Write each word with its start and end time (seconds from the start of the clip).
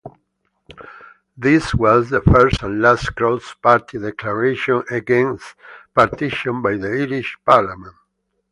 This 1.37 1.75
was 1.75 2.09
the 2.09 2.21
first 2.21 2.63
and 2.63 2.81
last 2.81 3.15
cross-party 3.15 3.99
declaration 3.99 4.81
against 4.89 5.53
partition 5.93 6.59
by 6.63 6.77
the 6.77 6.87
Irish 6.87 7.37
parliament. 7.45 7.93